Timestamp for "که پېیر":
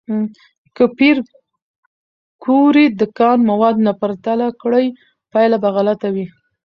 0.75-1.17